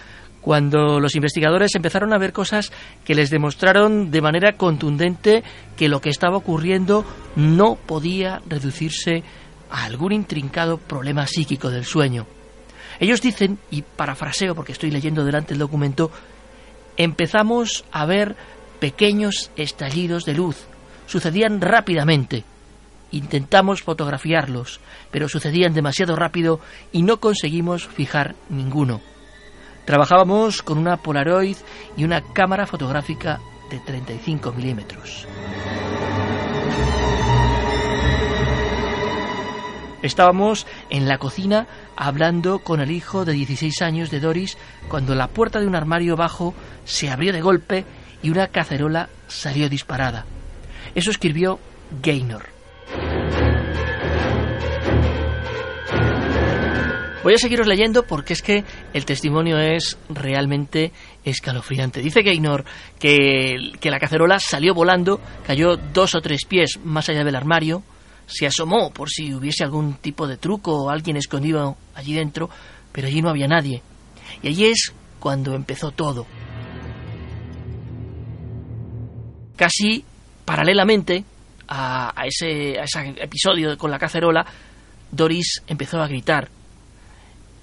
cuando 0.49 0.99
los 0.99 1.15
investigadores 1.15 1.75
empezaron 1.75 2.15
a 2.15 2.19
ver 2.19 2.33
cosas 2.33 2.73
que 3.05 3.15
les 3.15 3.29
demostraron 3.29 4.11
de 4.11 4.23
manera 4.23 4.57
contundente 4.57 5.45
que 5.77 5.91
lo 5.91 6.01
que 6.01 6.09
estaba 6.09 6.39
ocurriendo 6.39 7.05
no 7.37 7.75
podía 7.75 8.41
reducirse 8.49 9.23
a 9.71 9.85
algún 9.85 10.13
intrincado 10.13 10.79
problema 10.79 11.27
psíquico 11.27 11.69
del 11.69 11.85
sueño. 11.85 12.27
Ellos 12.99 13.21
dicen, 13.21 13.59
y 13.71 13.83
parafraseo 13.83 14.55
porque 14.55 14.73
estoy 14.73 14.91
leyendo 14.91 15.23
delante 15.23 15.53
el 15.53 15.61
documento, 15.61 16.11
empezamos 16.97 17.85
a 17.93 18.07
ver 18.07 18.35
pequeños 18.81 19.51
estallidos 19.55 20.25
de 20.25 20.33
luz. 20.33 20.65
Sucedían 21.07 21.61
rápidamente. 21.61 22.45
Intentamos 23.11 23.83
fotografiarlos, 23.83 24.81
pero 25.11 25.29
sucedían 25.29 25.75
demasiado 25.75 26.17
rápido 26.17 26.59
y 26.91 27.03
no 27.03 27.21
conseguimos 27.21 27.87
fijar 27.87 28.35
ninguno. 28.49 29.03
Trabajábamos 29.89 30.61
con 30.63 30.77
una 30.77 30.99
Polaroid 30.99 31.57
y 31.97 32.05
una 32.05 32.21
cámara 32.21 32.67
fotográfica 32.67 33.41
de 33.71 33.79
35 33.79 34.53
milímetros. 34.53 35.27
Estábamos 40.03 40.67
en 40.91 41.09
la 41.09 41.17
cocina 41.17 41.67
hablando 41.97 42.59
con 42.59 42.83
el 42.83 42.91
hijo 42.91 43.25
de 43.25 43.33
16 43.33 43.81
años 43.81 44.11
de 44.11 44.21
Doris 44.21 44.59
cuando 44.91 45.15
la 45.15 45.29
puerta 45.29 45.59
de 45.59 45.67
un 45.67 45.75
armario 45.75 46.17
bajo 46.17 46.53
se 46.85 47.09
abrió 47.09 47.33
de 47.33 47.41
golpe 47.41 47.87
y 48.23 48.29
una 48.29 48.49
cacerola 48.49 49.09
salió 49.27 49.71
disparada. 49.71 50.27
Eso 50.95 51.11
escribió 51.11 51.61
Gaynor. 52.03 52.58
Voy 57.29 57.35
a 57.35 57.39
seguiros 57.39 57.67
leyendo 57.67 58.05
porque 58.05 58.33
es 58.33 58.41
que 58.41 58.65
el 58.95 59.05
testimonio 59.05 59.59
es 59.59 59.99
realmente 60.09 60.93
escalofriante. 61.23 62.01
Dice 62.01 62.23
Gaynor 62.23 62.65
que, 62.99 63.73
que 63.79 63.91
la 63.91 63.99
cacerola 63.99 64.41
salió 64.41 64.73
volando, 64.73 65.21
cayó 65.47 65.77
dos 65.77 66.15
o 66.15 66.23
tres 66.23 66.47
pies 66.47 66.81
más 66.85 67.11
allá 67.11 67.25
del 67.25 67.37
armario, 67.37 67.83
se 68.25 68.47
asomó 68.47 68.91
por 68.95 69.11
si 69.11 69.35
hubiese 69.35 69.63
algún 69.63 69.97
tipo 69.97 70.27
de 70.27 70.39
truco 70.39 70.85
o 70.85 70.89
alguien 70.89 71.19
escondido 71.19 71.77
allí 71.95 72.15
dentro, 72.15 72.49
pero 72.93 73.09
allí 73.09 73.21
no 73.21 73.29
había 73.29 73.47
nadie. 73.47 73.83
Y 74.43 74.49
allí 74.49 74.65
es 74.65 74.95
cuando 75.21 75.55
empezó 75.55 75.91
todo. 75.91 76.27
Casi 79.55 80.03
paralelamente 80.47 81.25
a, 81.69 82.25
ese, 82.25 82.81
a 82.81 82.85
ese 82.85 83.23
episodio 83.23 83.77
con 83.77 83.91
la 83.91 83.99
cacerola, 83.99 84.47
Doris 85.13 85.61
empezó 85.67 86.01
a 86.01 86.09
gritar. 86.09 86.57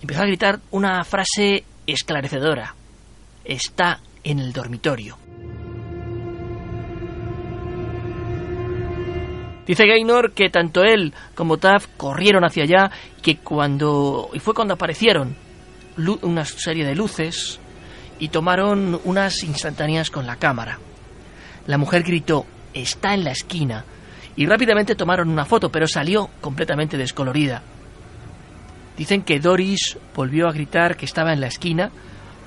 Empezó 0.05 0.21
a 0.21 0.27
gritar 0.27 0.59
una 0.69 1.03
frase 1.03 1.63
esclarecedora. 1.87 2.75
Está 3.43 4.01
en 4.23 4.37
el 4.37 4.53
dormitorio. 4.53 5.17
Dice 9.65 9.87
Gaynor 9.87 10.33
que 10.33 10.51
tanto 10.51 10.83
él 10.83 11.11
como 11.33 11.57
Taff 11.57 11.87
corrieron 11.97 12.45
hacia 12.45 12.65
allá 12.65 12.91
y 13.17 13.21
que 13.21 13.37
cuando 13.37 14.29
y 14.31 14.37
fue 14.37 14.53
cuando 14.53 14.75
aparecieron 14.75 15.35
una 16.21 16.45
serie 16.45 16.85
de 16.85 16.93
luces 16.93 17.59
y 18.19 18.27
tomaron 18.27 19.01
unas 19.05 19.41
instantáneas 19.41 20.11
con 20.11 20.27
la 20.27 20.35
cámara. 20.35 20.77
La 21.65 21.79
mujer 21.79 22.03
gritó, 22.03 22.45
"Está 22.75 23.15
en 23.15 23.23
la 23.23 23.31
esquina." 23.31 23.83
Y 24.35 24.45
rápidamente 24.45 24.93
tomaron 24.93 25.29
una 25.29 25.45
foto, 25.45 25.71
pero 25.71 25.87
salió 25.87 26.29
completamente 26.41 26.95
descolorida. 26.95 27.63
Dicen 28.97 29.23
que 29.23 29.39
Doris 29.39 29.97
volvió 30.15 30.47
a 30.47 30.53
gritar 30.53 30.95
que 30.95 31.05
estaba 31.05 31.33
en 31.33 31.41
la 31.41 31.47
esquina, 31.47 31.91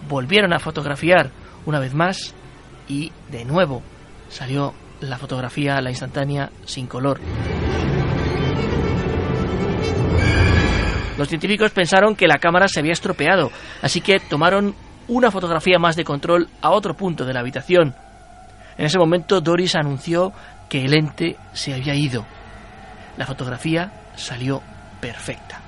volvieron 0.09 0.53
a 0.53 0.59
fotografiar 0.59 1.31
una 1.67 1.79
vez 1.79 1.95
más 1.95 2.35
y 2.89 3.13
de 3.31 3.45
nuevo 3.45 3.83
salió 4.31 4.75
la 5.01 5.19
fotografía, 5.19 5.81
la 5.81 5.91
instantánea, 5.91 6.51
sin 6.65 6.87
color. 6.87 7.21
Los 11.19 11.29
científicos 11.29 11.73
pensaron 11.73 12.15
que 12.15 12.29
la 12.29 12.39
cámara 12.39 12.69
se 12.69 12.81
había 12.81 12.93
estropeado, 12.93 13.51
así 13.83 14.01
que 14.01 14.21
tomaron 14.21 14.75
una 15.09 15.31
fotografía 15.31 15.79
más 15.79 15.97
de 15.97 16.05
control 16.05 16.49
a 16.63 16.71
otro 16.71 16.95
punto 16.95 17.25
de 17.25 17.35
la 17.35 17.41
habitación. 17.41 17.95
En 18.77 18.87
ese 18.87 18.99
momento 18.99 19.41
Doris 19.41 19.75
anunció 19.75 20.33
que 20.69 20.85
el 20.85 20.95
ente 20.95 21.37
se 21.53 21.75
había 21.75 21.95
ido. 21.95 22.25
La 23.17 23.27
fotografía 23.27 23.93
salió 24.15 24.63
perfecta. 25.01 25.63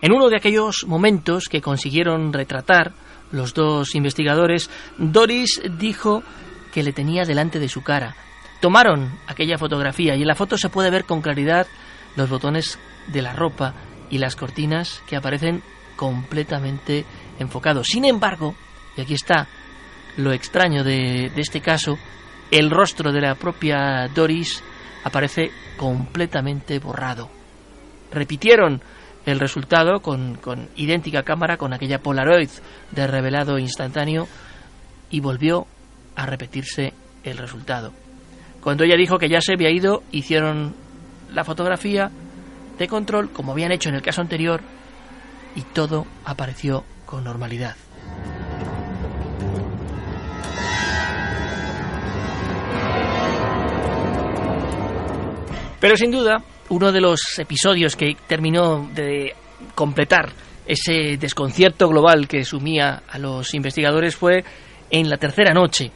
En 0.00 0.12
uno 0.12 0.28
de 0.28 0.36
aquellos 0.36 0.84
momentos 0.86 1.48
que 1.48 1.60
consiguieron 1.60 2.32
retratar, 2.32 2.92
los 3.32 3.52
dos 3.52 3.94
investigadores, 3.94 4.70
Doris 4.96 5.60
dijo 5.78 6.22
que 6.72 6.82
le 6.82 6.92
tenía 6.92 7.24
delante 7.24 7.58
de 7.58 7.68
su 7.68 7.82
cara. 7.82 8.14
Tomaron 8.60 9.18
aquella 9.26 9.58
fotografía 9.58 10.16
y 10.16 10.22
en 10.22 10.28
la 10.28 10.34
foto 10.34 10.56
se 10.56 10.68
puede 10.68 10.90
ver 10.90 11.04
con 11.04 11.20
claridad 11.20 11.66
los 12.16 12.30
botones 12.30 12.78
de 13.08 13.22
la 13.22 13.32
ropa 13.34 13.74
y 14.10 14.18
las 14.18 14.36
cortinas 14.36 15.02
que 15.06 15.16
aparecen 15.16 15.62
completamente 15.96 17.04
enfocados. 17.38 17.88
Sin 17.88 18.04
embargo, 18.04 18.54
y 18.96 19.00
aquí 19.00 19.14
está 19.14 19.48
lo 20.16 20.32
extraño 20.32 20.84
de, 20.84 21.30
de 21.34 21.40
este 21.40 21.60
caso, 21.60 21.98
el 22.50 22.70
rostro 22.70 23.12
de 23.12 23.20
la 23.20 23.34
propia 23.34 24.08
Doris 24.14 24.62
aparece 25.04 25.50
completamente 25.76 26.78
borrado. 26.78 27.28
Repitieron 28.10 28.80
el 29.26 29.40
resultado 29.40 30.00
con, 30.00 30.38
idéntica 30.76 31.22
cámara, 31.22 31.56
con 31.56 31.72
aquella 31.72 31.98
Polaroid 31.98 32.48
de 32.90 33.06
revelado 33.06 33.58
instantáneo, 33.58 34.26
y 35.10 35.20
volvió 35.20 35.66
a 36.16 36.26
repetirse 36.26 36.92
el 37.24 37.38
resultado. 37.38 37.92
Cuando 38.62 38.84
ella 38.84 38.96
dijo 38.96 39.18
que 39.18 39.28
ya 39.28 39.40
se 39.40 39.54
había 39.54 39.70
ido, 39.70 40.02
hicieron 40.12 40.74
la 41.32 41.44
fotografía 41.44 42.10
de 42.78 42.88
control, 42.88 43.30
como 43.30 43.52
habían 43.52 43.72
hecho 43.72 43.88
en 43.88 43.96
el 43.96 44.02
caso 44.02 44.20
anterior, 44.20 44.60
y 45.54 45.62
todo 45.62 46.06
apareció 46.24 46.84
con 47.06 47.24
normalidad. 47.24 47.76
Pero 55.80 55.96
sin 55.96 56.10
duda, 56.10 56.42
uno 56.70 56.92
de 56.92 57.00
los 57.00 57.20
episodios 57.38 57.96
que 57.96 58.16
terminó 58.26 58.88
de 58.94 59.34
completar 59.74 60.32
ese 60.66 61.16
desconcierto 61.16 61.88
global 61.88 62.28
que 62.28 62.44
sumía 62.44 63.02
a 63.08 63.18
los 63.18 63.54
investigadores 63.54 64.16
fue 64.16 64.44
en 64.90 65.08
la 65.08 65.16
tercera 65.16 65.54
noche. 65.54 65.90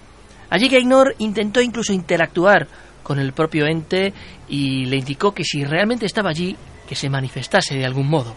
Allí 0.51 0.69
Gaynor 0.69 1.15
intentó 1.19 1.61
incluso 1.61 1.93
interactuar 1.93 2.69
con 3.03 3.19
el 3.19 3.33
propio 3.33 3.67
ente 3.67 4.12
y 4.49 4.87
le 4.87 4.97
indicó 4.97 5.33
que 5.35 5.45
si 5.45 5.65
realmente 5.65 6.07
estaba 6.07 6.31
allí, 6.31 6.57
que 6.89 6.95
se 6.95 7.11
manifestase 7.11 7.75
de 7.75 7.85
algún 7.85 8.09
modo. 8.09 8.37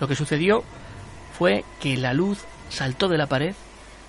Lo 0.00 0.08
que 0.08 0.14
sucedió 0.14 0.62
fue 1.36 1.64
que 1.80 1.96
la 1.96 2.12
luz 2.12 2.44
saltó 2.68 3.08
de 3.08 3.18
la 3.18 3.26
pared, 3.26 3.54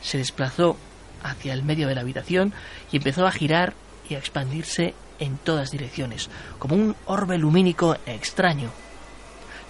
se 0.01 0.17
desplazó 0.17 0.77
hacia 1.23 1.53
el 1.53 1.63
medio 1.63 1.87
de 1.87 1.95
la 1.95 2.01
habitación 2.01 2.53
y 2.91 2.97
empezó 2.97 3.25
a 3.25 3.31
girar 3.31 3.73
y 4.09 4.15
a 4.15 4.19
expandirse 4.19 4.93
en 5.19 5.37
todas 5.37 5.71
direcciones, 5.71 6.29
como 6.59 6.75
un 6.75 6.95
orbe 7.05 7.37
lumínico 7.37 7.95
extraño. 8.05 8.69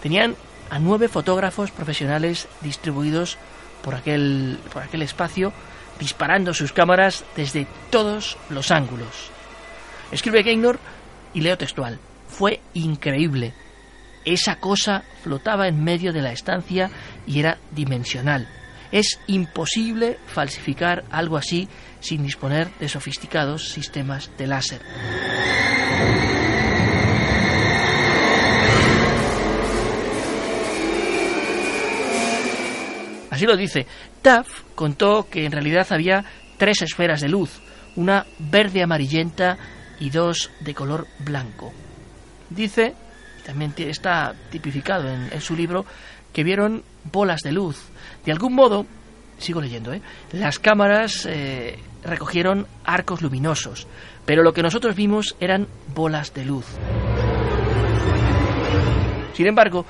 Tenían 0.02 0.36
a 0.70 0.80
nueve 0.80 1.08
fotógrafos 1.08 1.72
profesionales 1.72 2.48
distribuidos 2.62 3.38
por 3.82 3.96
aquel, 3.96 4.60
por 4.74 4.84
aquel 4.84 5.02
espacio, 5.02 5.54
disparando 6.00 6.54
sus 6.54 6.74
cámaras 6.74 7.24
desde 7.36 7.68
todos 7.90 8.38
los 8.50 8.72
ángulos. 8.72 9.32
Escribe 10.12 10.44
Gaynor 10.44 10.80
y 11.34 11.42
leo 11.42 11.58
textual. 11.58 12.00
Fue 12.28 12.62
increíble. 12.74 13.54
Esa 14.26 14.60
cosa 14.60 15.04
flotaba 15.24 15.68
en 15.68 15.84
medio 15.84 16.12
de 16.12 16.22
la 16.22 16.32
estancia 16.32 16.92
y 17.26 17.40
era 17.40 17.58
dimensional. 17.72 18.48
Es 18.92 19.20
imposible 19.28 20.18
falsificar 20.28 21.04
algo 21.12 21.38
así 21.38 21.68
sin 22.00 22.24
disponer 22.24 22.70
de 22.80 22.90
sofisticados 22.90 23.70
sistemas 23.70 24.30
de 24.38 24.48
láser. 24.48 24.82
Así 33.38 33.46
lo 33.46 33.56
dice. 33.56 33.86
Taff 34.24 34.64
contó 34.74 35.28
que 35.30 35.46
en 35.46 35.52
realidad 35.52 35.86
había 35.92 36.26
tres 36.58 36.82
esferas 36.82 37.22
de 37.22 37.30
luz, 37.30 37.62
una 37.96 38.26
verde 38.40 38.82
amarillenta 38.82 39.60
y 40.00 40.10
dos 40.10 40.50
de 40.60 40.74
color 40.74 41.06
blanco. 41.20 41.72
Dice, 42.50 42.96
también 43.46 43.76
está 43.78 44.34
tipificado 44.50 45.08
en, 45.08 45.40
su 45.40 45.56
libro, 45.56 45.86
que 46.34 46.44
vieron 46.44 46.84
bolas 47.12 47.42
de 47.42 47.52
luz. 47.52 47.78
De 48.26 48.32
algún 48.32 48.56
modo, 48.56 48.88
sigo 49.38 49.62
leyendo, 49.62 49.94
¿eh? 49.94 50.02
las 50.32 50.58
cámaras 50.58 51.28
eh, 51.30 51.78
recogieron 52.04 52.66
arcos 52.86 53.22
luminosos, 53.22 53.86
pero 54.28 54.44
lo 54.44 54.54
que 54.54 54.62
nosotros 54.62 54.94
vimos 54.94 55.36
eran 55.40 55.68
bolas 55.96 56.34
de 56.34 56.44
luz. 56.46 56.66
Sin 59.34 59.48
embargo, 59.48 59.86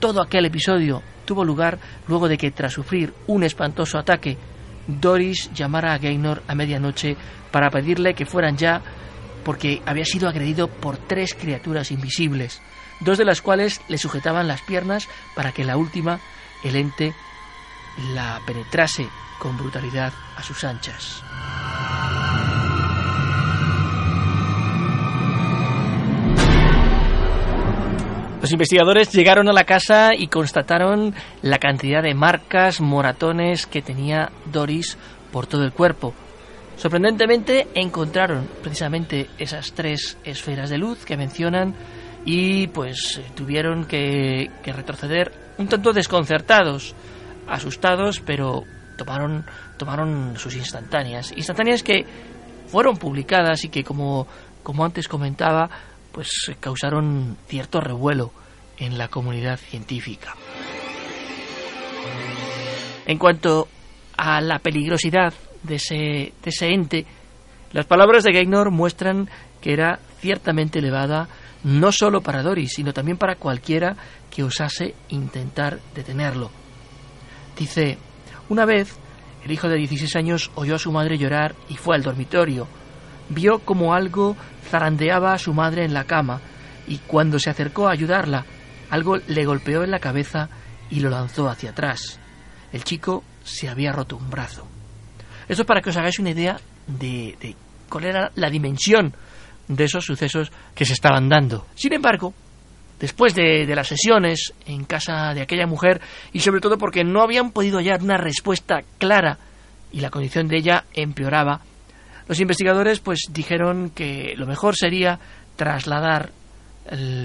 todo 0.00 0.22
aquel 0.22 0.46
episodio 0.46 1.02
tuvo 1.26 1.44
lugar 1.44 1.78
luego 2.08 2.26
de 2.26 2.38
que, 2.38 2.50
tras 2.50 2.72
sufrir 2.72 3.12
un 3.26 3.44
espantoso 3.44 3.98
ataque, 3.98 4.38
Doris 4.86 5.52
llamara 5.52 5.92
a 5.92 5.98
Gaynor 5.98 6.42
a 6.48 6.54
medianoche 6.54 7.16
para 7.50 7.68
pedirle 7.68 8.14
que 8.14 8.24
fueran 8.24 8.56
ya 8.56 8.80
porque 9.44 9.82
había 9.84 10.06
sido 10.06 10.26
agredido 10.26 10.68
por 10.68 10.96
tres 10.96 11.34
criaturas 11.34 11.90
invisibles, 11.90 12.62
dos 13.00 13.18
de 13.18 13.26
las 13.26 13.42
cuales 13.42 13.82
le 13.88 13.98
sujetaban 13.98 14.48
las 14.48 14.62
piernas 14.62 15.06
para 15.34 15.52
que 15.52 15.64
la 15.64 15.76
última, 15.76 16.18
el 16.64 16.76
ente, 16.76 17.12
la 18.14 18.40
penetrase 18.46 19.06
con 19.38 19.58
brutalidad 19.58 20.14
a 20.36 20.42
sus 20.42 20.64
anchas. 20.64 21.22
Los 28.42 28.50
investigadores 28.50 29.12
llegaron 29.12 29.48
a 29.48 29.52
la 29.52 29.62
casa 29.62 30.16
y 30.18 30.26
constataron 30.26 31.14
la 31.42 31.58
cantidad 31.58 32.02
de 32.02 32.12
marcas, 32.12 32.80
moratones 32.80 33.66
que 33.68 33.82
tenía 33.82 34.32
Doris 34.46 34.98
por 35.30 35.46
todo 35.46 35.62
el 35.62 35.70
cuerpo. 35.70 36.12
Sorprendentemente 36.76 37.68
encontraron 37.76 38.48
precisamente 38.60 39.30
esas 39.38 39.72
tres 39.74 40.18
esferas 40.24 40.70
de 40.70 40.78
luz 40.78 41.04
que 41.04 41.16
mencionan 41.16 41.72
y 42.24 42.66
pues 42.66 43.20
tuvieron 43.36 43.84
que, 43.84 44.50
retroceder 44.64 45.30
un 45.58 45.68
tanto 45.68 45.92
desconcertados, 45.92 46.96
asustados, 47.46 48.18
pero 48.26 48.64
tomaron, 48.98 49.46
tomaron 49.76 50.36
sus 50.36 50.56
instantáneas. 50.56 51.30
Instantáneas 51.36 51.84
que 51.84 52.04
fueron 52.66 52.96
publicadas 52.96 53.62
y 53.62 53.68
que 53.68 53.84
como, 53.84 54.26
como 54.64 54.84
antes 54.84 55.06
comentaba, 55.06 55.70
pues 56.12 56.52
causaron 56.60 57.36
cierto 57.48 57.80
revuelo 57.80 58.32
en 58.78 58.98
la 58.98 59.08
comunidad 59.08 59.58
científica. 59.58 60.34
En 63.06 63.18
cuanto 63.18 63.68
a 64.16 64.40
la 64.40 64.58
peligrosidad 64.58 65.34
de 65.62 65.76
ese, 65.76 65.94
de 65.94 66.50
ese 66.50 66.68
ente, 66.68 67.06
las 67.72 67.86
palabras 67.86 68.24
de 68.24 68.32
Gaynor 68.32 68.70
muestran 68.70 69.28
que 69.60 69.72
era 69.72 69.98
ciertamente 70.20 70.78
elevada 70.78 71.28
no 71.64 71.92
solo 71.92 72.20
para 72.20 72.42
Doris, 72.42 72.72
sino 72.74 72.92
también 72.92 73.16
para 73.16 73.36
cualquiera 73.36 73.96
que 74.30 74.42
osase 74.42 74.94
intentar 75.08 75.78
detenerlo. 75.94 76.50
Dice, 77.56 77.98
una 78.48 78.64
vez, 78.64 78.96
el 79.44 79.52
hijo 79.52 79.68
de 79.68 79.76
16 79.76 80.16
años 80.16 80.50
oyó 80.54 80.74
a 80.74 80.78
su 80.78 80.92
madre 80.92 81.18
llorar 81.18 81.54
y 81.68 81.76
fue 81.76 81.96
al 81.96 82.02
dormitorio. 82.02 82.66
Vio 83.34 83.60
como 83.60 83.94
algo 83.94 84.36
zarandeaba 84.68 85.32
a 85.32 85.38
su 85.38 85.54
madre 85.54 85.84
en 85.84 85.94
la 85.94 86.04
cama 86.04 86.40
y 86.86 86.98
cuando 86.98 87.38
se 87.38 87.50
acercó 87.50 87.88
a 87.88 87.92
ayudarla, 87.92 88.44
algo 88.90 89.16
le 89.16 89.44
golpeó 89.44 89.84
en 89.84 89.90
la 89.90 90.00
cabeza 90.00 90.48
y 90.90 91.00
lo 91.00 91.08
lanzó 91.08 91.48
hacia 91.48 91.70
atrás. 91.70 92.20
El 92.72 92.84
chico 92.84 93.24
se 93.42 93.68
había 93.68 93.92
roto 93.92 94.16
un 94.16 94.28
brazo. 94.28 94.68
Esto 95.48 95.62
es 95.62 95.66
para 95.66 95.80
que 95.80 95.90
os 95.90 95.96
hagáis 95.96 96.18
una 96.18 96.30
idea 96.30 96.58
de, 96.86 97.56
cuál 97.88 98.04
era 98.04 98.32
la 98.34 98.50
dimensión 98.50 99.14
de 99.68 99.84
esos 99.84 100.04
sucesos 100.04 100.52
que 100.74 100.84
se 100.84 100.92
estaban 100.92 101.28
dando. 101.28 101.66
Sin 101.74 101.92
embargo, 101.92 102.34
después 103.00 103.34
de, 103.34 103.66
de, 103.66 103.74
las 103.74 103.88
sesiones 103.88 104.52
en 104.66 104.84
casa 104.84 105.32
de 105.34 105.42
aquella 105.42 105.66
mujer 105.66 106.00
y 106.32 106.40
sobre 106.40 106.60
todo 106.60 106.76
porque 106.76 107.04
no 107.04 107.22
habían 107.22 107.52
podido 107.52 107.78
hallar 107.78 108.02
una 108.02 108.18
respuesta 108.18 108.80
clara 108.98 109.38
y 109.90 110.00
la 110.00 110.10
condición 110.10 110.48
de 110.48 110.58
ella 110.58 110.84
empeoraba, 110.94 111.60
los 112.32 112.40
investigadores 112.40 113.00
pues 113.00 113.24
dijeron 113.30 113.90
que 113.90 114.32
lo 114.38 114.46
mejor 114.46 114.74
sería 114.74 115.18
trasladar 115.54 116.30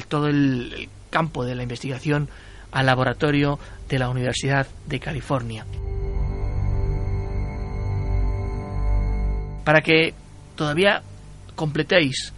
todo 0.09 0.27
el, 0.27 0.89
campo 1.09 1.45
de 1.45 1.55
la 1.55 1.63
investigación 1.63 2.27
al 2.73 2.87
laboratorio 2.87 3.57
de 3.87 3.99
la 3.99 4.09
Universidad 4.09 4.67
de 4.85 4.99
California. 4.99 5.65
Para 9.63 9.79
que 9.79 10.13
todavía 10.57 11.01
completéis 11.55 12.33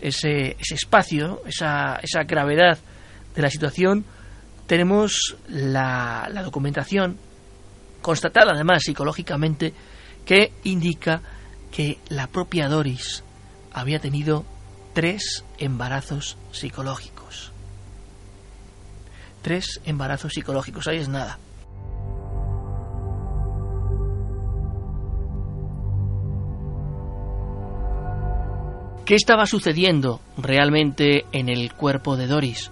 ese, 0.00 0.56
espacio, 0.60 1.42
esa, 1.46 1.96
esa, 1.96 2.22
gravedad 2.22 2.78
de 3.34 3.42
la 3.42 3.50
situación, 3.50 4.04
tenemos 4.68 5.36
la 5.48 6.30
documentación 6.44 7.18
constatada 8.00 8.52
además 8.52 8.84
psicológicamente 8.84 9.74
que 10.24 10.52
indica 10.62 11.20
que 11.74 11.98
la 12.08 12.28
propia 12.28 12.68
Doris 12.68 13.24
había 13.72 13.98
tenido 13.98 14.44
tres 14.92 15.44
embarazos 15.58 16.36
psicológicos. 16.52 17.50
Tres 19.42 19.80
embarazos 19.84 20.34
psicológicos, 20.34 20.86
ahí 20.86 20.98
es 20.98 21.08
nada. 21.08 21.40
¿Qué 29.04 29.16
estaba 29.16 29.44
sucediendo 29.46 30.20
realmente 30.38 31.26
en 31.32 31.48
el 31.48 31.72
cuerpo 31.74 32.16
de 32.16 32.28
Doris? 32.28 32.70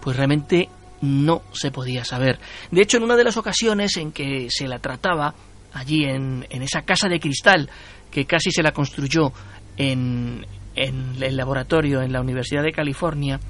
Pues 0.00 0.16
realmente 0.16 0.68
no 1.00 1.42
se 1.52 1.72
podía 1.72 2.04
saber. 2.04 2.38
De 2.70 2.82
hecho, 2.82 2.98
en 2.98 3.02
una 3.02 3.16
de 3.16 3.24
las 3.24 3.36
ocasiones 3.36 3.96
en 3.96 4.12
que 4.12 4.46
se 4.48 4.68
la 4.68 4.78
trataba, 4.78 5.34
allí 5.74 6.04
en, 6.04 6.46
en 6.50 6.62
esa 6.62 6.82
casa 6.82 7.08
de 7.08 7.20
cristal 7.20 7.68
que 8.10 8.24
casi 8.24 8.50
se 8.50 8.62
la 8.62 8.72
construyó 8.72 9.32
en, 9.76 10.46
en 10.74 11.22
el 11.22 11.36
laboratorio 11.36 12.02
en 12.02 12.12
la 12.12 12.20
Universidad 12.20 12.62
de 12.62 12.72
California, 12.72 13.40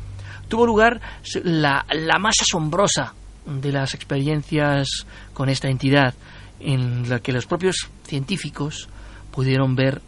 tuvo 0.48 0.66
lugar 0.66 1.00
la, 1.42 1.84
la 1.92 2.18
más 2.18 2.36
asombrosa 2.40 3.14
de 3.46 3.72
las 3.72 3.94
experiencias 3.94 5.06
con 5.32 5.48
esta 5.48 5.68
entidad, 5.68 6.14
en 6.60 7.08
la 7.08 7.20
que 7.20 7.32
los 7.32 7.46
propios 7.46 7.88
científicos 8.04 8.88
pudieron 9.30 9.74
ver 9.74 10.00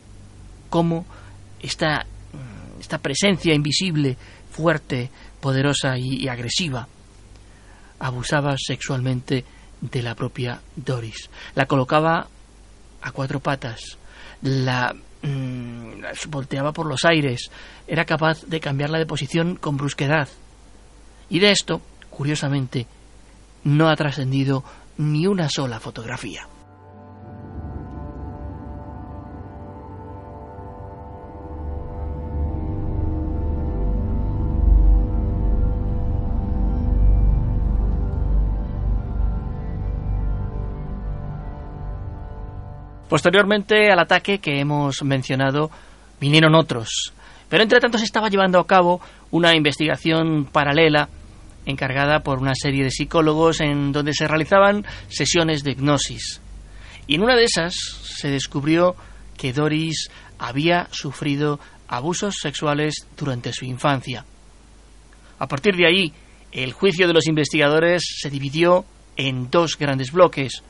cómo 0.70 1.05
esta, 1.61 2.07
esta 2.81 2.98
presencia 2.98 3.55
invisible, 3.55 4.16
fuerte, 4.50 5.11
poderosa 5.40 5.98
y 5.98 6.29
agresiva 6.29 6.88
abusaba 7.98 8.57
sexualmente 8.59 9.44
de 9.80 10.02
la 10.02 10.14
propia 10.14 10.60
Doris. 10.74 11.30
La 11.54 11.66
colocaba 11.66 12.26
a 13.02 13.12
cuatro 13.12 13.40
patas, 13.40 13.98
la 14.42 14.94
mm, 15.22 16.02
volteaba 16.28 16.72
por 16.72 16.86
los 16.86 17.04
aires, 17.04 17.50
era 17.86 18.04
capaz 18.04 18.42
de 18.46 18.60
cambiarla 18.60 18.98
de 18.98 19.06
posición 19.06 19.56
con 19.56 19.76
brusquedad. 19.76 20.28
Y 21.28 21.38
de 21.40 21.50
esto, 21.50 21.80
curiosamente, 22.10 22.86
no 23.64 23.88
ha 23.88 23.96
trascendido 23.96 24.64
ni 24.98 25.26
una 25.26 25.48
sola 25.48 25.80
fotografía. 25.80 26.48
Posteriormente 43.16 43.90
al 43.90 43.98
ataque 43.98 44.40
que 44.40 44.61
hemos 44.61 45.02
mencionado, 45.02 45.70
vinieron 46.20 46.55
otros. 46.55 47.14
Pero 47.48 47.62
entre 47.62 47.81
tanto 47.81 47.96
se 47.96 48.05
estaba 48.05 48.29
llevando 48.29 48.61
a 48.61 48.66
cabo 48.66 49.00
una 49.31 49.57
investigación 49.57 50.44
paralela 50.44 51.09
encargada 51.64 52.20
por 52.20 52.40
una 52.40 52.55
serie 52.55 52.85
de 52.85 52.90
psicólogos 52.90 53.62
en 53.62 53.90
donde 53.90 54.12
se 54.12 54.29
realizaban 54.29 54.85
sesiones 55.09 55.64
de 55.64 55.70
hipnosis. 55.70 56.42
Y 57.07 57.14
en 57.14 57.22
una 57.22 57.37
de 57.37 57.44
esas 57.44 57.72
se 58.02 58.29
descubrió 58.29 58.96
que 59.38 59.55
Doris 59.55 60.11
había 60.38 60.87
sufrido 60.90 61.59
abusos 61.88 62.35
sexuales 62.42 63.07
durante 63.16 63.55
su 63.55 63.64
infancia. 63.64 64.26
A 65.38 65.48
partir 65.48 65.74
de 65.74 65.87
ahí, 65.87 66.12
el 66.52 66.74
juicio 66.74 67.07
de 67.07 67.14
los 67.14 67.29
investigadores 67.29 68.02
se 68.20 68.29
dividió 68.29 68.85
en 69.16 69.50
dos 69.50 69.79
grandes 69.79 70.12
bloques. 70.12 70.62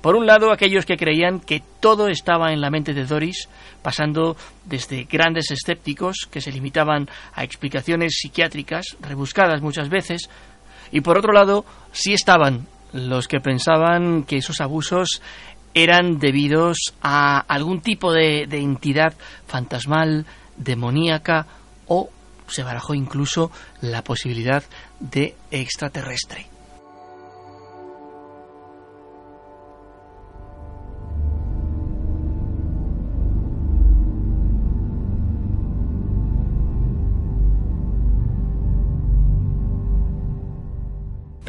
Por 0.00 0.16
un 0.16 0.26
lado, 0.26 0.50
aquellos 0.50 0.86
que 0.86 0.96
creían 0.96 1.40
que 1.40 1.62
todo 1.80 2.08
estaba 2.08 2.52
en 2.52 2.60
la 2.60 2.70
mente 2.70 2.94
de 2.94 3.04
Doris, 3.04 3.48
pasando 3.82 4.36
desde 4.64 5.04
grandes 5.04 5.50
escépticos 5.50 6.26
que 6.30 6.40
se 6.40 6.52
limitaban 6.52 7.08
a 7.34 7.44
explicaciones 7.44 8.14
psiquiátricas, 8.18 8.96
rebuscadas 9.00 9.60
muchas 9.60 9.90
veces, 9.90 10.30
y 10.90 11.02
por 11.02 11.18
otro 11.18 11.32
lado, 11.32 11.64
sí 11.92 12.14
estaban 12.14 12.66
los 12.92 13.28
que 13.28 13.40
pensaban 13.40 14.24
que 14.24 14.38
esos 14.38 14.60
abusos 14.60 15.22
eran 15.74 16.18
debidos 16.18 16.94
a 17.02 17.38
algún 17.38 17.80
tipo 17.80 18.12
de, 18.12 18.46
de 18.48 18.58
entidad 18.58 19.14
fantasmal, 19.46 20.26
demoníaca 20.56 21.46
o 21.86 22.10
se 22.48 22.62
barajó 22.62 22.94
incluso 22.94 23.50
la 23.80 24.02
posibilidad 24.02 24.64
de 24.98 25.36
extraterrestre. 25.50 26.46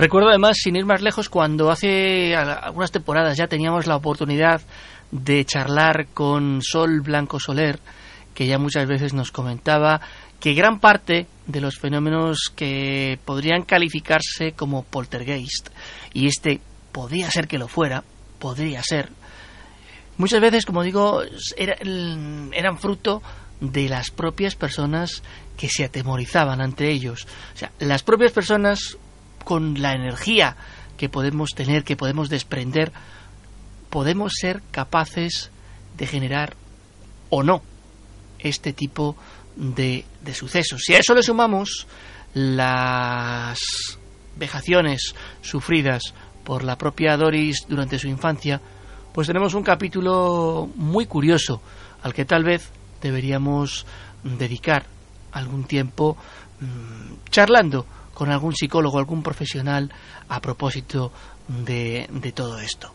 Recuerdo 0.01 0.29
además, 0.29 0.57
sin 0.57 0.75
ir 0.75 0.83
más 0.83 1.03
lejos, 1.03 1.29
cuando 1.29 1.69
hace 1.69 2.35
algunas 2.35 2.91
temporadas 2.91 3.37
ya 3.37 3.45
teníamos 3.45 3.85
la 3.85 3.95
oportunidad 3.95 4.59
de 5.11 5.45
charlar 5.45 6.07
con 6.07 6.63
Sol 6.63 7.01
Blanco 7.01 7.39
Soler, 7.39 7.79
que 8.33 8.47
ya 8.47 8.57
muchas 8.57 8.87
veces 8.87 9.13
nos 9.13 9.31
comentaba 9.31 10.01
que 10.39 10.55
gran 10.55 10.79
parte 10.79 11.27
de 11.45 11.61
los 11.61 11.77
fenómenos 11.77 12.51
que 12.55 13.19
podrían 13.25 13.61
calificarse 13.61 14.53
como 14.53 14.81
poltergeist, 14.81 15.69
y 16.13 16.25
este 16.25 16.61
podría 16.91 17.29
ser 17.29 17.47
que 17.47 17.59
lo 17.59 17.67
fuera, 17.67 18.03
podría 18.39 18.81
ser, 18.81 19.09
muchas 20.17 20.41
veces, 20.41 20.65
como 20.65 20.81
digo, 20.81 21.21
eran 21.55 22.79
fruto 22.79 23.21
de 23.59 23.87
las 23.87 24.09
propias 24.09 24.55
personas 24.55 25.21
que 25.55 25.69
se 25.69 25.83
atemorizaban 25.83 26.59
ante 26.59 26.89
ellos. 26.89 27.27
O 27.53 27.57
sea, 27.59 27.71
las 27.77 28.01
propias 28.01 28.31
personas 28.31 28.97
con 29.43 29.81
la 29.81 29.93
energía 29.93 30.55
que 30.97 31.09
podemos 31.09 31.49
tener, 31.55 31.83
que 31.83 31.95
podemos 31.95 32.29
desprender, 32.29 32.91
podemos 33.89 34.33
ser 34.39 34.61
capaces 34.71 35.51
de 35.97 36.07
generar 36.07 36.55
o 37.29 37.43
no 37.43 37.61
este 38.39 38.73
tipo 38.73 39.15
de, 39.55 40.05
sucesos. 40.33 40.81
Si 40.83 40.93
a 40.93 40.99
eso 40.99 41.13
le 41.13 41.23
sumamos 41.23 41.87
las 42.33 43.59
vejaciones 44.37 45.13
sufridas 45.41 46.13
por 46.43 46.63
la 46.63 46.77
propia 46.77 47.17
Doris 47.17 47.65
durante 47.67 47.99
su 47.99 48.07
infancia, 48.07 48.61
pues 49.13 49.27
tenemos 49.27 49.53
un 49.53 49.63
capítulo 49.63 50.69
muy 50.75 51.05
curioso 51.05 51.61
al 52.03 52.13
que 52.13 52.25
tal 52.25 52.43
vez 52.43 52.69
deberíamos 53.01 53.85
dedicar 54.23 54.85
algún 55.31 55.65
tiempo 55.65 56.17
mm, 56.59 57.29
charlando 57.29 57.85
con 58.21 58.29
algún 58.29 58.55
psicólogo, 58.55 58.99
algún 58.99 59.23
profesional 59.23 59.91
a 60.29 60.39
propósito 60.39 61.11
de, 61.47 62.07
de 62.11 62.31
todo 62.31 62.59
esto. 62.59 62.93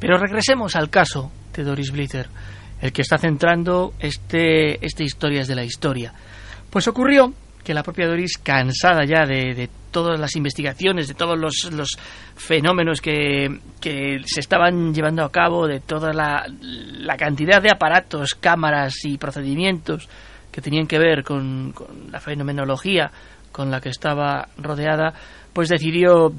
Pero 0.00 0.18
regresemos 0.18 0.74
al 0.74 0.90
caso 0.90 1.30
de 1.54 1.62
Doris 1.62 1.92
Blitter, 1.92 2.28
el 2.80 2.92
que 2.92 3.02
está 3.02 3.18
centrando 3.18 3.94
este, 4.00 4.84
este 4.84 5.04
Historias 5.04 5.46
de 5.46 5.54
la 5.54 5.62
Historia. 5.62 6.12
Pues 6.68 6.88
ocurrió 6.88 7.32
que 7.68 7.74
la 7.74 7.82
propia 7.82 8.06
Doris, 8.06 8.38
cansada 8.38 9.04
ya 9.04 9.26
de, 9.26 9.68
todas 9.90 10.18
las 10.18 10.34
investigaciones, 10.36 11.06
de 11.06 11.12
todos 11.12 11.38
los, 11.38 11.98
fenómenos 12.34 13.02
que, 13.02 13.60
se 14.24 14.40
estaban 14.40 14.94
llevando 14.94 15.22
a 15.22 15.30
cabo, 15.30 15.66
de 15.66 15.80
toda 15.80 16.14
la, 16.14 16.46
la, 16.48 17.18
cantidad 17.18 17.60
de 17.60 17.70
aparatos, 17.70 18.34
cámaras 18.34 19.04
y 19.04 19.18
procedimientos 19.18 20.08
que 20.50 20.62
tenían 20.62 20.86
que 20.86 20.98
ver 20.98 21.22
con 21.22 21.74
la 22.10 22.20
fenomenología 22.20 23.10
con 23.52 23.70
la 23.70 23.82
que 23.82 23.90
estaba 23.90 24.48
rodeada, 24.56 25.12
pues 25.52 25.68
decidió 25.68 26.32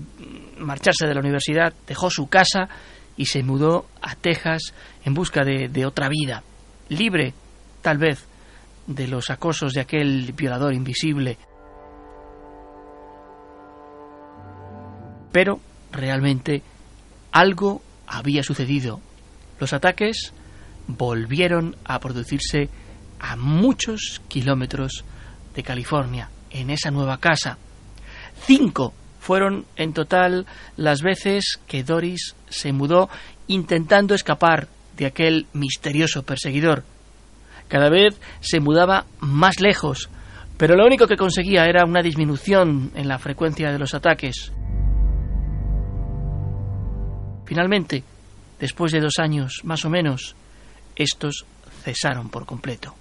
marcharse 0.58 1.06
de 1.06 1.14
la 1.14 1.20
universidad, 1.20 1.72
dejó 1.86 2.10
su 2.10 2.28
casa 2.28 2.70
y 3.18 3.26
se 3.26 3.44
mudó 3.44 3.86
a 4.02 4.16
Texas 4.16 4.74
en 5.06 5.14
busca 5.14 5.44
de, 5.44 5.86
otra 5.86 6.10
vida, 6.10 6.42
libre, 6.88 7.36
tal 7.84 8.00
vez, 8.00 8.28
de 8.90 9.08
los 9.08 9.30
acosos 9.30 9.74
de 9.74 9.82
aquel 9.82 10.34
violador 10.34 10.74
invisible. 10.74 11.38
Pero 15.32 15.60
realmente 15.92 16.64
algo 17.32 17.84
había 18.08 18.42
sucedido. 18.42 19.00
Los 19.60 19.74
ataques 19.74 20.34
volvieron 20.88 21.76
a 21.86 22.00
producirse 22.00 22.70
a 23.20 23.36
muchos 23.36 24.22
kilómetros 24.28 25.06
de 25.54 25.62
California, 25.62 26.32
en 26.50 26.72
esa 26.72 26.90
nueva 26.90 27.20
casa. 27.20 27.60
Cinco 28.48 28.96
fueron 29.20 29.66
en 29.76 29.94
total 29.94 30.48
las 30.78 31.04
veces 31.04 31.60
que 31.68 31.84
Doris 31.84 32.36
se 32.50 32.74
mudó 32.74 33.08
intentando 33.46 34.16
escapar 34.16 34.68
de 34.98 35.06
aquel 35.06 35.46
misterioso 35.54 36.24
perseguidor. 36.24 36.84
Cada 37.70 37.90
vez 37.90 38.20
se 38.42 38.60
mudaba 38.60 39.06
más 39.20 39.62
lejos, 39.62 40.10
pero 40.58 40.76
lo 40.76 40.86
único 40.86 41.08
que 41.08 41.16
conseguía 41.16 41.66
era 41.66 41.86
una 41.86 42.02
disminución 42.02 42.92
en 42.96 43.08
la 43.08 43.20
frecuencia 43.20 43.72
de 43.72 43.78
los 43.78 43.94
ataques. 43.94 44.52
Finalmente, 47.46 48.04
después 48.60 48.92
de 48.92 49.00
dos 49.00 49.20
años 49.20 49.62
más 49.64 49.86
o 49.86 49.90
menos, 49.90 50.36
estos 50.96 51.46
cesaron 51.84 52.30
por 52.30 52.46
completo. 52.48 52.96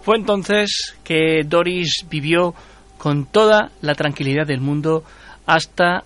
Fue 0.00 0.16
entonces 0.16 0.96
que 1.04 1.42
Doris 1.44 2.06
vivió 2.08 2.54
con 2.98 3.26
toda 3.26 3.72
la 3.82 3.94
tranquilidad 3.94 4.46
del 4.46 4.60
mundo 4.60 5.04
hasta 5.44 6.04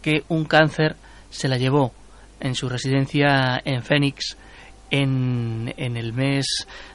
que 0.00 0.22
un 0.28 0.44
cáncer 0.44 0.96
se 1.28 1.48
la 1.48 1.58
llevó 1.58 1.92
en 2.44 2.54
su 2.54 2.68
residencia 2.68 3.60
en 3.64 3.82
Phoenix 3.82 4.36
en, 4.90 5.74
en 5.76 5.96
el 5.96 6.12
mes 6.12 6.46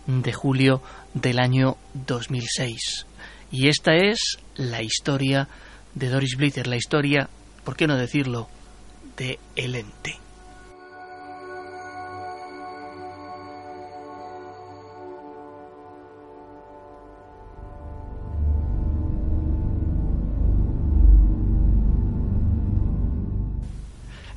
de 0.06 0.32
julio 0.32 0.82
del 1.14 1.40
año 1.40 1.76
2006. 1.94 3.06
Y 3.52 3.68
esta 3.68 3.96
es 3.96 4.38
la 4.56 4.82
historia 4.84 5.50
de 5.96 6.10
Doris 6.10 6.38
Blitter, 6.38 6.68
la 6.68 6.78
historia, 6.78 7.30
¿por 7.66 7.76
qué 7.76 7.88
no 7.88 7.98
decirlo?, 7.98 8.48
de 9.18 9.40
El 9.56 9.76
Ente. 9.76 10.29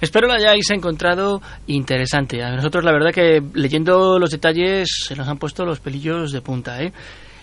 Espero 0.03 0.27
lo 0.27 0.33
hayáis 0.33 0.69
encontrado 0.71 1.41
interesante. 1.69 2.43
A 2.43 2.51
nosotros 2.51 2.83
la 2.83 2.91
verdad 2.91 3.13
que 3.13 3.41
leyendo 3.55 4.19
los 4.19 4.31
detalles 4.31 4.89
se 5.07 5.15
nos 5.15 5.29
han 5.29 5.39
puesto 5.39 5.65
los 5.65 5.79
pelillos 5.79 6.33
de 6.33 6.41
punta. 6.41 6.83
¿eh? 6.83 6.93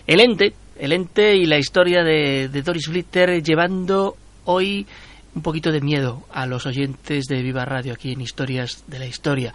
El 0.05 0.19
ente, 0.19 0.53
el 0.77 0.91
ente 0.91 1.37
y 1.37 1.45
la 1.45 1.57
historia 1.57 2.03
de, 2.03 2.49
Doris 2.49 2.87
Flitter 2.87 3.41
llevando 3.41 4.17
hoy 4.43 4.85
un 5.35 5.41
poquito 5.41 5.71
de 5.71 5.79
miedo 5.79 6.25
a 6.33 6.45
los 6.45 6.65
oyentes 6.65 7.27
de 7.27 7.41
Viva 7.41 7.63
Radio 7.63 7.93
aquí 7.93 8.11
en 8.11 8.19
Historias 8.19 8.83
de 8.87 8.99
la 8.99 9.05
Historia. 9.05 9.53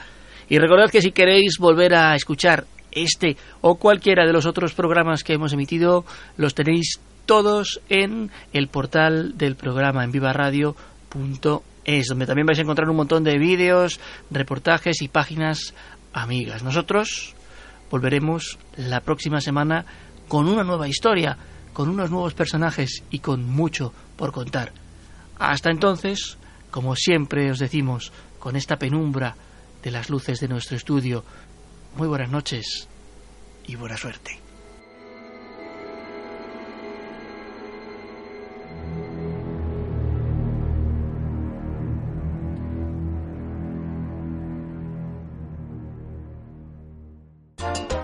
Y 0.49 0.59
recordad 0.59 0.89
que 0.89 1.03
si 1.03 1.13
queréis 1.13 1.59
volver 1.59 1.95
a 1.95 2.15
escuchar 2.15 2.65
este 2.91 3.37
o 3.61 3.75
cualquiera 3.75 4.25
de 4.25 4.33
los 4.33 4.47
otros 4.47 4.73
programas 4.73 5.23
que 5.23 5.35
hemos 5.35 5.53
emitido, 5.53 6.07
los 6.39 6.55
tenéis 6.55 7.01
todos 7.27 7.83
en 7.91 8.31
el 8.55 8.69
portal 8.69 9.37
del 9.37 9.57
programa 9.57 10.05
en 10.05 10.11
vivaradio.es 10.11 11.74
es 11.85 12.07
donde 12.07 12.27
también 12.27 12.47
vais 12.47 12.59
a 12.59 12.63
encontrar 12.63 12.89
un 12.89 12.97
montón 12.97 13.25
de 13.25 13.39
vídeos, 13.39 14.01
reportajes 14.31 15.03
y 15.03 15.09
páginas 15.09 15.75
amigas. 16.13 16.63
Nosotros 16.63 17.35
volveremos 17.91 18.59
la 18.77 19.01
próxima 19.01 19.41
semana 19.41 19.85
con 20.29 20.49
una 20.49 20.65
nueva 20.65 20.89
historia, 20.89 21.37
con 21.73 21.89
unos 21.89 22.11
nuevos 22.11 22.35
personajes 22.35 23.03
y 23.11 23.19
con 23.19 23.45
mucho 23.45 23.93
por 24.17 24.33
contar. 24.33 24.73
Hasta 25.39 25.71
entonces, 25.71 26.39
como 26.71 26.97
siempre 26.97 27.51
os 27.51 27.59
decimos, 27.59 28.13
con 28.39 28.57
esta 28.57 28.77
penumbra 28.77 29.37
de 29.83 29.91
las 29.91 30.09
luces 30.09 30.41
de 30.41 30.49
nuestro 30.49 30.77
estudio, 30.77 31.25
muy 31.97 32.09
buenas 32.09 32.31
noches 32.31 32.89
y 33.67 33.77
buena 33.77 33.97
suerte. 33.97 34.44